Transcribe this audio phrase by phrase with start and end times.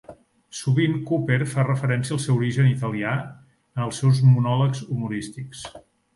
[0.59, 5.65] Sovint Cooper fa referència al seu origen italià en els seus monòlegs humorístics.